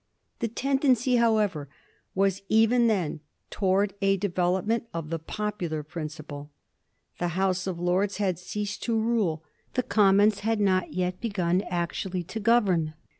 The 0.39 0.47
tendency, 0.47 1.17
however, 1.17 1.69
was 2.15 2.41
even 2.49 2.87
then 2.87 3.19
towards 3.51 3.93
a 4.01 4.17
development 4.17 4.87
of 4.95 5.11
the 5.11 5.19
popular 5.19 5.83
principle. 5.83 6.49
The 7.19 7.37
House 7.37 7.67
of 7.67 7.79
Lords 7.79 8.17
had 8.17 8.39
ceased 8.39 8.81
to 8.85 8.99
rule; 8.99 9.43
the 9.75 9.83
Commons 9.83 10.39
had 10.39 10.59
not 10.59 10.91
yet 10.91 11.21
begun 11.21 11.61
actually 11.69 12.23
to 12.23 12.39
govern. 12.39 12.95